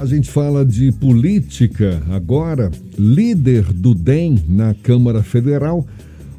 [0.00, 2.70] A gente fala de política agora.
[2.96, 5.84] Líder do DEM na Câmara Federal,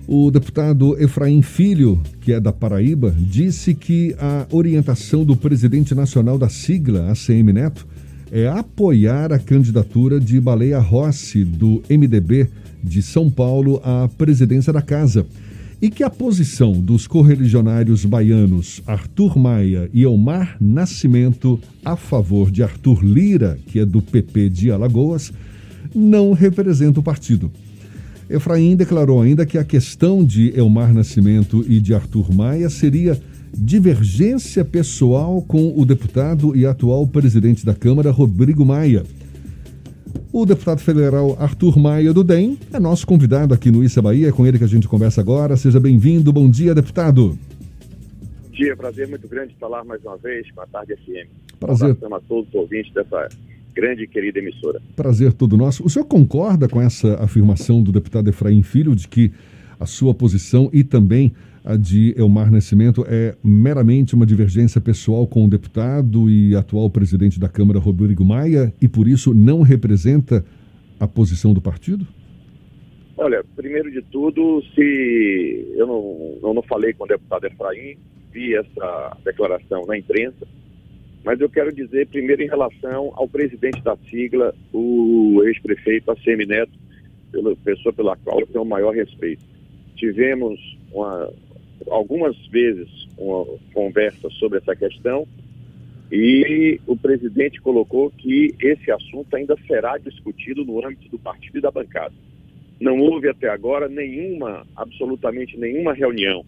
[0.07, 6.37] o deputado Efraim Filho, que é da Paraíba, disse que a orientação do presidente nacional
[6.37, 7.85] da sigla, ACM Neto,
[8.31, 12.47] é apoiar a candidatura de Baleia Rossi, do MDB
[12.81, 15.25] de São Paulo, à presidência da casa
[15.81, 22.61] e que a posição dos correligionários baianos Arthur Maia e Elmar Nascimento a favor de
[22.61, 25.31] Arthur Lira, que é do PP de Alagoas,
[25.95, 27.51] não representa o partido.
[28.29, 33.19] Efraim declarou ainda que a questão de Elmar Nascimento e de Arthur Maia seria
[33.57, 39.03] divergência pessoal com o deputado e atual presidente da Câmara, Rodrigo Maia
[40.31, 44.31] o deputado federal Arthur Maia do DEM é nosso convidado aqui no Issa Bahia, é
[44.31, 45.57] com ele que a gente conversa agora.
[45.57, 47.37] Seja bem-vindo, bom dia, deputado.
[48.43, 51.29] Bom dia, prazer muito grande falar mais uma vez com a Tarde FM.
[51.59, 51.97] Prazer.
[52.01, 53.29] Um a todos os ouvintes dessa
[53.73, 54.81] grande e querida emissora.
[54.95, 55.85] Prazer todo nosso.
[55.85, 59.31] O senhor concorda com essa afirmação do deputado Efraim Filho de que
[59.79, 65.45] a sua posição e também a de Elmar Nascimento é meramente uma divergência pessoal com
[65.45, 70.45] o deputado e atual presidente da Câmara, Rodrigo Maia, e por isso não representa
[70.99, 72.05] a posição do partido?
[73.17, 77.97] Olha, primeiro de tudo, se eu não, eu não falei com o deputado Efraim,
[78.31, 80.47] vi essa declaração na imprensa,
[81.23, 86.71] mas eu quero dizer primeiro em relação ao presidente da sigla, o ex-prefeito ACM Neto,
[87.31, 89.43] pela pessoa pela qual eu tenho o maior respeito.
[89.97, 90.57] Tivemos
[90.93, 91.29] uma,
[91.89, 95.27] algumas vezes uma conversa sobre essa questão
[96.11, 101.61] e o presidente colocou que esse assunto ainda será discutido no âmbito do partido e
[101.61, 102.13] da bancada.
[102.79, 106.43] Não houve até agora nenhuma, absolutamente nenhuma reunião,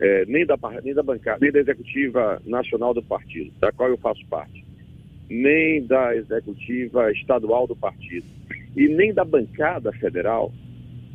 [0.00, 3.98] é, nem, da, nem da bancada, nem da executiva nacional do partido, da qual eu
[3.98, 4.64] faço parte,
[5.28, 8.26] nem da executiva estadual do partido,
[8.76, 10.52] e nem da bancada federal,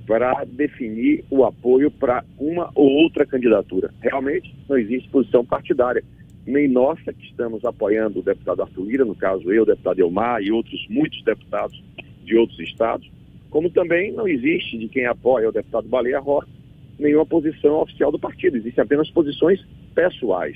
[0.06, 3.94] para definir o apoio para uma ou outra candidatura.
[4.02, 6.04] Realmente não existe posição partidária,
[6.46, 10.42] nem nossa, que estamos apoiando o deputado Arthur Lira, no caso eu, o deputado Elmar
[10.42, 11.82] e outros muitos deputados
[12.24, 13.10] de outros estados,
[13.50, 16.62] como também não existe de quem apoia o deputado Baleia Rocha
[17.02, 19.60] nenhuma posição oficial do partido, existem apenas posições
[19.94, 20.56] pessoais.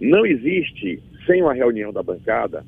[0.00, 2.64] Não existe, sem uma reunião da bancada,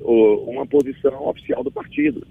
[0.00, 2.26] uma posição oficial do partido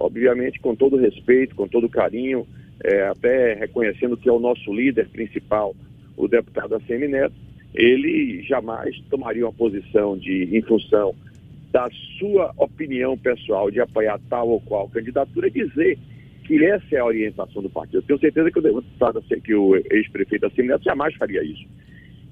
[0.00, 2.46] obviamente com todo respeito, com todo carinho,
[2.82, 5.76] é, até reconhecendo que é o nosso líder principal,
[6.16, 7.34] o deputado ACM Neto,
[7.74, 11.14] ele jamais tomaria uma posição de, em função
[11.70, 15.98] da sua opinião pessoal de apoiar tal ou qual candidatura, dizer
[16.44, 17.98] que essa é a orientação do partido.
[17.98, 21.64] Eu tenho certeza que o deputado, que o ex-prefeito ACM Neto jamais faria isso.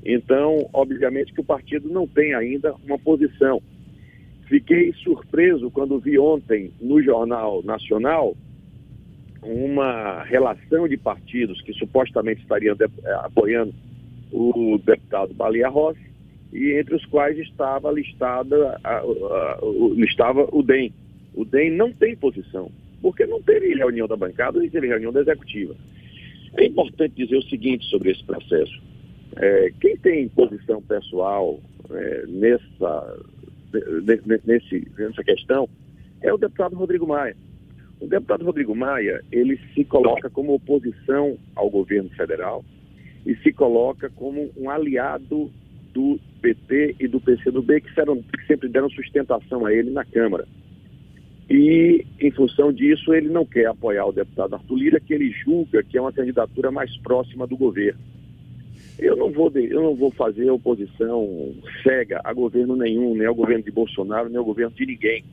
[0.04, 3.62] Então, obviamente que o partido não tem ainda uma posição
[4.48, 8.34] Fiquei surpreso quando vi ontem no Jornal Nacional
[9.42, 13.74] uma relação de partidos que supostamente estariam de, eh, apoiando
[14.32, 16.08] o deputado Baleia Rossi,
[16.52, 19.58] e entre os quais estava listada a, a, a,
[20.04, 20.92] estava o DEM.
[21.34, 22.70] O DEM não tem posição,
[23.02, 25.74] porque não teve reunião da bancada nem teve reunião da executiva.
[26.56, 28.82] É importante dizer o seguinte sobre esse processo.
[29.36, 31.60] É, quem tem posição pessoal
[31.90, 33.18] é, nessa
[34.44, 35.68] nesse, nessa questão
[36.20, 37.36] é o deputado Rodrigo Maia.
[38.00, 42.64] O deputado Rodrigo Maia, ele se coloca como oposição ao governo federal
[43.26, 45.50] e se coloca como um aliado
[45.92, 50.46] do PT e do PCdoB, que, serão, que sempre deram sustentação a ele na Câmara.
[51.50, 55.82] E, em função disso, ele não quer apoiar o deputado Arthur Lira, que ele julga
[55.82, 57.98] que é uma candidatura mais próxima do governo.
[58.98, 61.54] Eu não vou, eu não vou fazer oposição
[61.84, 65.24] cega a governo nenhum, nem ao governo de Bolsonaro, nem ao governo de ninguém.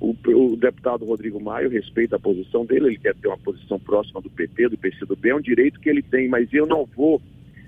[0.00, 4.20] O, o, deputado Rodrigo Maio respeita a posição dele, ele quer ter uma posição próxima
[4.20, 7.20] do PT, do PCdoB, é um direito que ele tem, mas eu não vou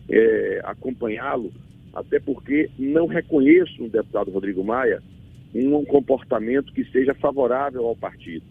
[0.08, 1.50] é, acompanhá-lo,
[1.94, 5.02] até porque não reconheço no deputado Rodrigo Maia
[5.54, 8.44] um comportamento que seja favorável ao partido.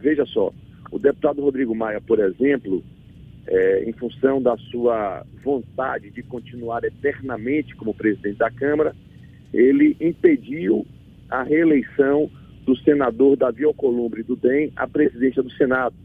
[0.00, 0.52] Veja só,
[0.90, 2.82] o deputado Rodrigo Maia, por exemplo,
[3.48, 8.94] é, em função da sua vontade de continuar eternamente como presidente da Câmara,
[9.52, 10.86] ele impediu
[11.30, 12.30] a reeleição
[12.64, 15.96] do senador Davi Alcolumbre do DEM à presidência do Senado.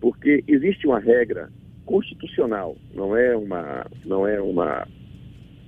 [0.00, 1.50] Porque existe uma regra
[1.84, 4.86] constitucional, não é uma, não é uma,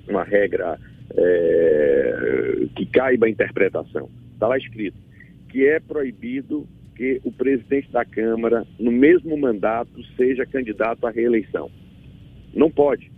[0.09, 0.79] uma regra
[1.17, 4.09] é, que caiba a interpretação.
[4.35, 4.97] Está lá escrito
[5.49, 11.71] que é proibido que o presidente da Câmara, no mesmo mandato, seja candidato à reeleição.
[12.53, 13.09] Não pode.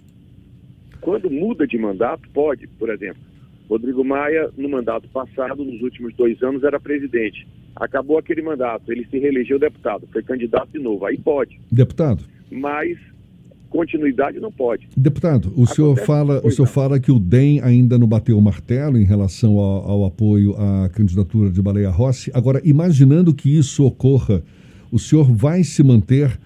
[1.00, 2.67] Quando muda de mandato, pode.
[2.67, 3.23] Por exemplo,
[3.71, 7.49] Rodrigo Maia, no mandato passado, nos últimos dois anos, era presidente.
[7.75, 11.06] Acabou aquele mandato, ele se reelegeu deputado, foi candidato de novo.
[11.06, 11.59] Aí pode.
[11.73, 12.23] Deputado.
[12.50, 12.99] Mas
[13.71, 14.89] continuidade não pode.
[14.97, 18.43] Deputado, o Acontece senhor fala, o senhor fala que o DEM ainda não bateu o
[18.43, 22.31] martelo em relação ao, ao, apoio à candidatura de Baleia Rossi.
[22.35, 24.43] Agora, imaginando que isso ocorra,
[24.91, 26.39] o senhor vai se manter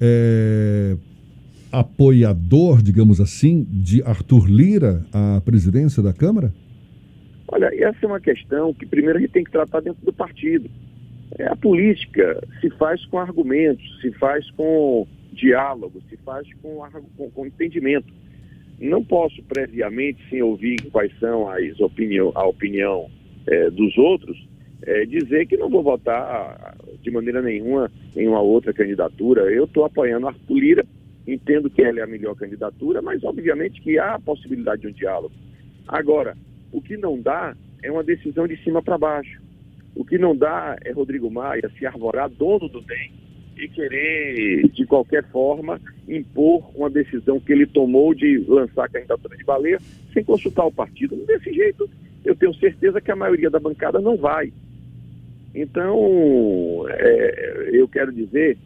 [0.00, 0.96] é,
[1.72, 6.52] apoiador, digamos assim, de Arthur Lira à presidência da Câmara?
[7.48, 10.70] Olha, essa é uma questão que primeiro a gente tem que tratar dentro do partido.
[11.38, 16.80] É, a política se faz com argumentos, se faz com diálogo, se faz com,
[17.16, 18.12] com, com entendimento.
[18.78, 23.10] Não posso previamente, sem ouvir quais são as opinião, a opinião
[23.46, 24.36] é, dos outros,
[24.82, 29.42] é, dizer que não vou votar de maneira nenhuma em uma outra candidatura.
[29.52, 30.84] Eu estou apoiando a Lira,
[31.26, 34.92] entendo que ela é a melhor candidatura, mas obviamente que há a possibilidade de um
[34.92, 35.34] diálogo.
[35.86, 36.36] Agora,
[36.72, 39.40] o que não dá é uma decisão de cima para baixo.
[39.94, 43.19] O que não dá é Rodrigo Maia se arvorar dono do DEM
[43.60, 49.36] e querer, de qualquer forma, impor uma decisão que ele tomou de lançar a candidatura
[49.36, 49.78] de baleia
[50.12, 51.16] sem consultar o partido.
[51.26, 51.88] Desse jeito,
[52.24, 54.52] eu tenho certeza que a maioria da bancada não vai.
[55.54, 58.56] Então, é, eu quero dizer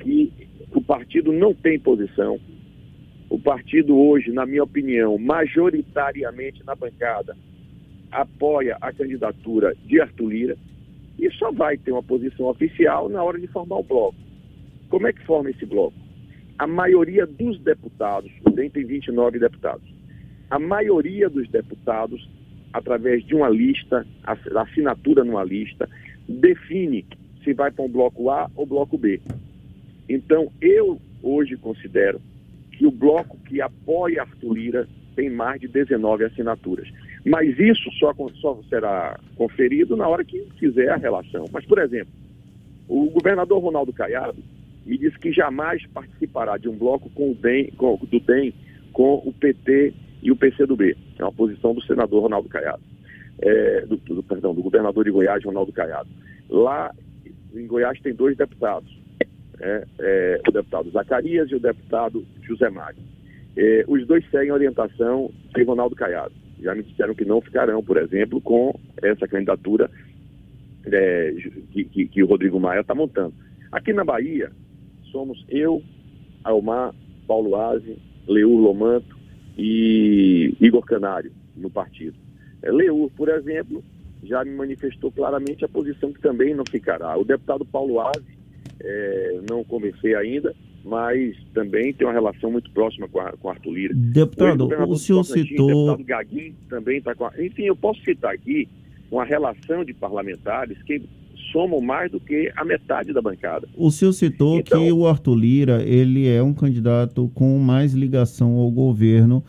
[0.00, 0.32] que
[0.72, 2.38] o partido não tem posição.
[3.28, 7.36] O partido hoje, na minha opinião, majoritariamente na bancada,
[8.10, 10.56] apoia a candidatura de Arthur Lira
[11.18, 14.23] e só vai ter uma posição oficial na hora de formar o bloco.
[14.88, 15.96] Como é que forma esse bloco?
[16.58, 19.82] A maioria dos deputados, o DEM tem 29 deputados,
[20.50, 22.28] a maioria dos deputados,
[22.72, 25.88] através de uma lista, assinatura numa lista,
[26.28, 27.04] define
[27.42, 29.20] se vai para um bloco A ou bloco B.
[30.08, 32.20] Então, eu hoje considero
[32.72, 36.88] que o bloco que apoia Arthur Lira tem mais de 19 assinaturas.
[37.24, 41.46] Mas isso só, só será conferido na hora que fizer a relação.
[41.52, 42.12] Mas, por exemplo,
[42.88, 44.42] o governador Ronaldo Caiado
[44.84, 48.52] me disse que jamais participará de um bloco com o DEM, com, do DEM
[48.92, 50.96] com o PT e o PCdoB.
[51.18, 52.82] É uma posição do senador Ronaldo Caiado.
[53.40, 56.08] É, do, do, perdão, do governador de Goiás, Ronaldo Caiado.
[56.48, 56.94] Lá
[57.54, 58.90] em Goiás tem dois deputados,
[59.60, 63.02] é, é, o deputado Zacarias e o deputado José Mário.
[63.56, 66.34] É, os dois seguem a orientação de Ronaldo Caiado.
[66.60, 69.90] Já me disseram que não ficarão, por exemplo, com essa candidatura
[70.86, 71.34] é,
[71.72, 73.34] que, que, que o Rodrigo Maia está montando.
[73.70, 74.50] Aqui na Bahia,
[75.14, 75.80] somos eu,
[76.42, 76.92] Almar,
[77.28, 77.96] Paulo Aze,
[78.26, 79.16] Leur Lomanto
[79.56, 82.16] e Igor Canário no partido.
[82.60, 83.82] É, Leur, por exemplo,
[84.24, 87.16] já me manifestou claramente a posição que também não ficará.
[87.16, 88.34] O deputado Paulo Aze,
[88.80, 90.52] é, não conversei ainda,
[90.84, 93.94] mas também tem uma relação muito próxima com, a, com Arthur Lira.
[93.94, 95.66] Deputado, o, o senhor citou...
[95.66, 97.32] O deputado Gaguin também está com a...
[97.38, 98.68] Enfim, eu posso citar aqui
[99.12, 101.00] uma relação de parlamentares que
[101.54, 103.68] somam mais do que a metade da bancada.
[103.76, 108.56] O senhor citou então, que o Arthur Lira ele é um candidato com mais ligação
[108.56, 109.42] ao governo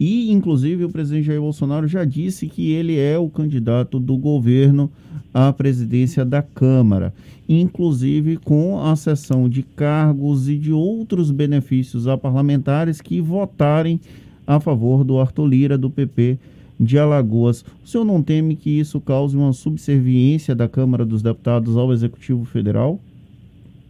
[0.00, 4.90] e, inclusive, o presidente Jair Bolsonaro já disse que ele é o candidato do governo
[5.32, 7.14] à presidência da Câmara,
[7.48, 14.00] inclusive com a cessão de cargos e de outros benefícios a parlamentares que votarem
[14.44, 16.36] a favor do Arthur Lira, do PP
[16.78, 17.62] de Alagoas.
[17.82, 22.44] O senhor não teme que isso cause uma subserviência da Câmara dos Deputados ao Executivo
[22.44, 23.00] Federal?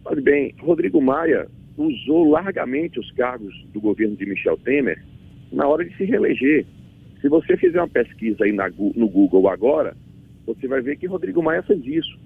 [0.05, 1.47] Olha bem, Rodrigo Maia
[1.77, 5.03] usou largamente os cargos do governo de Michel Temer
[5.51, 6.65] na hora de se reeleger.
[7.21, 9.95] Se você fizer uma pesquisa aí na, no Google agora,
[10.45, 12.19] você vai ver que Rodrigo Maia fez isso.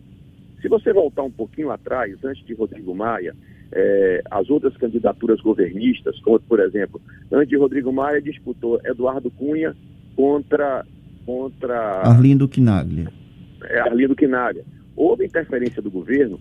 [0.61, 3.35] Se você voltar um pouquinho atrás, antes de Rodrigo Maia,
[3.71, 6.99] é, as outras candidaturas governistas, como por exemplo,
[7.31, 9.75] antes de Rodrigo Maia disputou Eduardo Cunha
[10.17, 10.83] contra.
[11.25, 13.07] contra Arlindo Quinaglia.
[13.63, 14.65] É, Arlindo Quinaglia.
[14.95, 16.39] Houve interferência do governo.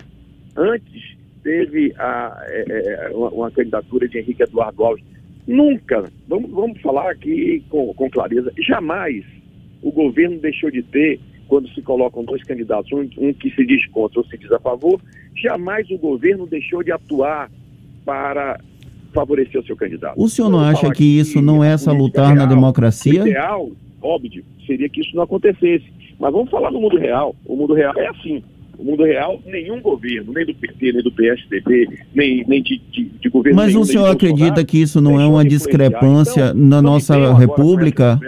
[0.56, 5.04] Antes teve a, é, é, uma, uma, candidatura de Henrique Eduardo Alves.
[5.46, 9.24] Nunca, vamos, vamos falar aqui com, com clareza, jamais
[9.80, 13.86] o governo deixou de ter, quando se colocam dois candidatos, um, um que se diz
[13.90, 15.00] contra ou se diz a favor,
[15.36, 17.48] jamais o governo deixou de atuar
[18.04, 18.58] para
[19.16, 20.14] favorecer o seu candidato.
[20.16, 23.24] O senhor não acha que isso não é salutar na democracia?
[23.24, 23.70] O ideal,
[24.02, 25.86] óbvio, seria que isso não acontecesse.
[26.18, 27.34] Mas vamos falar do mundo real.
[27.46, 28.42] O mundo real é assim.
[28.78, 33.04] O mundo real, nenhum governo, nem do PT, nem do PSDB, nem, nem de, de,
[33.04, 36.82] de governo Mas nenhum, o senhor acredita que isso não é uma discrepância então, na
[36.82, 38.20] nossa República?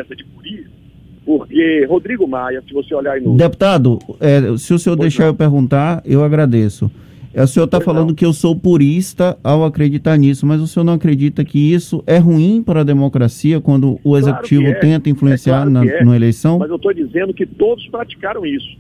[1.27, 3.37] Porque Rodrigo Maia, se você olhar aí no.
[3.37, 5.31] Deputado, é, se o senhor pois deixar não.
[5.31, 6.91] eu perguntar, eu agradeço.
[7.39, 8.15] É, o senhor está falando não.
[8.17, 12.19] que eu sou purista ao acreditar nisso, mas o senhor não acredita que isso é
[12.19, 14.75] ruim para a democracia quando o claro executivo é.
[14.75, 16.17] tenta influenciar é claro na, é.
[16.17, 16.59] eleição?
[16.59, 18.77] Mas eu estou dizendo que todos praticaram isso.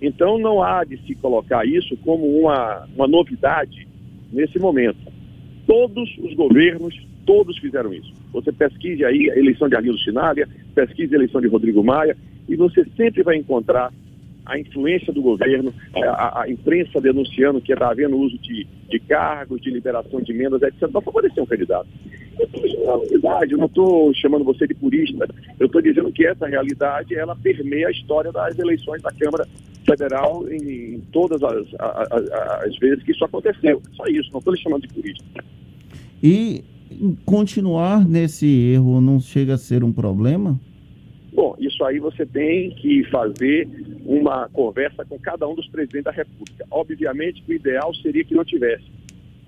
[0.00, 3.86] Então não há de se colocar isso como uma, uma novidade
[4.32, 4.98] nesse momento.
[5.64, 8.12] Todos os governos, todos fizeram isso.
[8.32, 12.16] Você pesquise aí a eleição de Arlindo Chinalha, pesquise a eleição de Rodrigo Maia,
[12.48, 13.92] e você sempre vai encontrar
[14.44, 19.60] a influência do governo, a, a imprensa denunciando que está havendo uso de, de cargos,
[19.60, 21.88] de liberação de emendas, etc., para favorecer um candidato.
[23.48, 25.28] Eu não estou chamando você de purista,
[25.60, 29.46] eu estou dizendo que essa realidade ela permeia a história das eleições da Câmara
[29.86, 32.30] Federal em, em todas as, as,
[32.64, 33.80] as, vezes que isso aconteceu.
[33.92, 35.24] Só isso, não estou lhe chamando de purista.
[36.22, 36.64] E
[37.24, 40.58] continuar nesse erro não chega a ser um problema?
[41.32, 43.66] Bom, isso aí você tem que fazer
[44.04, 46.66] uma conversa com cada um dos presidentes da República.
[46.70, 48.84] Obviamente que o ideal seria que não tivesse,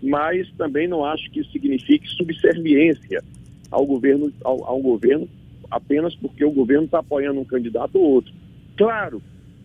[0.02, 3.22] mas também não acho que isso signifique subserviência
[3.70, 5.28] ao governo, ao, ao governo
[5.70, 8.32] apenas porque o governo está apoiando um candidato ou outro.
[8.76, 9.20] Claro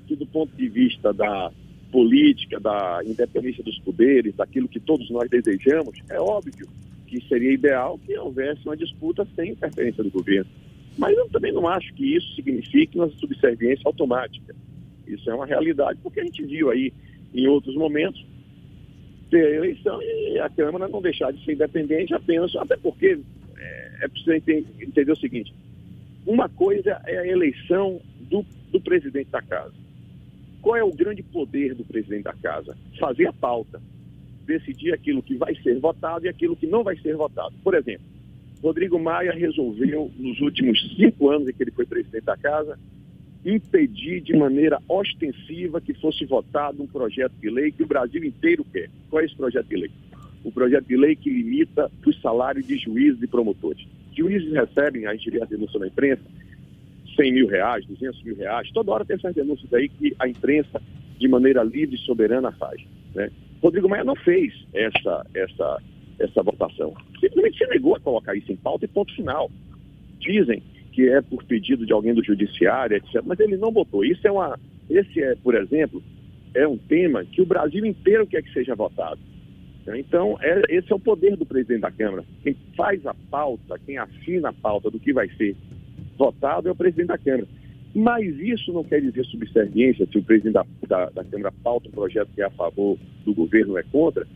[0.07, 1.51] que do ponto de vista da
[1.91, 6.67] política, da independência dos poderes, daquilo que todos nós desejamos, é óbvio
[7.07, 10.49] que seria ideal que houvesse uma disputa sem interferência do governo.
[10.97, 14.55] Mas eu também não acho que isso signifique uma subserviência automática.
[15.13, 16.93] Isso é uma realidade, porque a gente viu aí
[17.33, 18.25] em outros momentos
[19.29, 23.19] ter eleição e a Câmara não deixar de ser independente apenas, até porque
[23.57, 25.53] é, é preciso entender o seguinte:
[26.25, 29.73] uma coisa é a eleição do, do presidente da casa.
[30.61, 32.77] Qual é o grande poder do presidente da casa?
[32.99, 33.81] Fazer a pauta,
[34.45, 37.55] decidir aquilo que vai ser votado e aquilo que não vai ser votado.
[37.63, 38.05] Por exemplo,
[38.61, 42.77] Rodrigo Maia resolveu, nos últimos cinco anos em que ele foi presidente da casa,
[43.45, 48.65] impedir de maneira ostensiva que fosse votado um projeto de lei que o Brasil inteiro
[48.71, 48.89] quer.
[49.09, 49.91] Qual é esse projeto de lei?
[50.43, 53.85] O projeto de lei que limita os salários de juízes e promotores.
[54.15, 56.23] Juízes recebem, a gente vê a denúncia na imprensa,
[57.15, 58.69] 100 mil reais, 200 mil reais.
[58.71, 60.81] Toda hora tem essas denúncias aí que a imprensa,
[61.17, 62.81] de maneira livre e soberana, faz.
[63.13, 63.29] Né?
[63.61, 65.81] Rodrigo Maia não fez essa, essa
[66.19, 66.93] essa votação.
[67.19, 69.49] Simplesmente se negou a colocar isso em pauta e ponto final.
[70.19, 73.21] Dizem que é por pedido de alguém do judiciário, etc.
[73.25, 74.03] Mas ele não botou.
[74.03, 74.59] Isso é uma.
[74.89, 76.01] Esse é, por exemplo,
[76.53, 79.19] é um tema que o Brasil inteiro quer que seja votado.
[79.95, 82.23] Então, é, esse é o poder do presidente da Câmara.
[82.43, 85.55] Quem faz a pauta, quem assina a pauta do que vai ser
[86.17, 87.47] votado é o presidente da Câmara.
[87.95, 91.91] Mas isso não quer dizer subserviência se o presidente da, da, da Câmara pauta um
[91.91, 94.27] projeto que é a favor do governo ou é contra,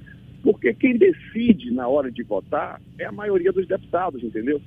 [0.42, 4.60] porque quem decide na hora de votar é a maioria dos deputados, entendeu?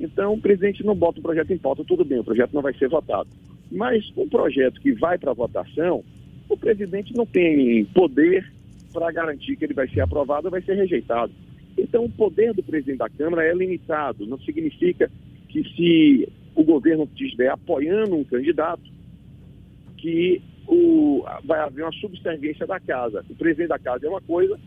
[0.00, 2.74] Então o presidente não bota o projeto em pauta, tudo bem, o projeto não vai
[2.74, 3.28] ser votado.
[3.70, 6.04] Mas um projeto que vai para votação,
[6.48, 8.50] o presidente não tem poder
[8.92, 11.32] para garantir que ele vai ser aprovado ou vai ser rejeitado.
[11.78, 15.10] Então o poder do presidente da Câmara é limitado, não significa
[15.48, 18.82] que se o governo estiver apoiando um candidato,
[19.96, 23.24] que o, vai haver uma subserviência da casa.
[23.30, 24.58] O presidente da casa é uma coisa,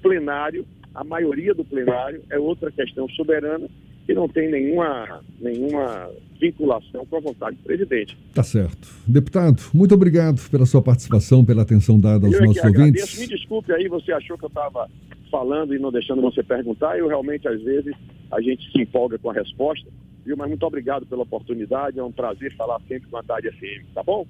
[0.00, 3.68] plenário, a maioria do plenário é outra questão soberana
[4.06, 8.16] que não tem nenhuma, nenhuma vinculação com a vontade do presidente.
[8.34, 8.88] Tá certo.
[9.06, 13.18] Deputado, muito obrigado pela sua participação, pela atenção dada aos eu nossos ouvintes.
[13.18, 14.88] Me desculpe aí, você achou que eu estava
[15.30, 16.98] falando e não deixando você perguntar.
[16.98, 17.94] Eu realmente, às vezes,
[18.30, 19.86] a gente se empolga com a resposta.
[20.24, 20.36] Viu?
[20.36, 21.98] Mas muito obrigado pela oportunidade.
[21.98, 24.26] É um prazer falar sempre com a Tarde FM, tá bom?